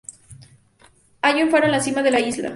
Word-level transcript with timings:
Hay 1.21 1.43
un 1.43 1.51
faro 1.51 1.65
en 1.65 1.73
la 1.73 1.79
cima 1.79 2.01
de 2.01 2.09
la 2.09 2.19
isla. 2.19 2.49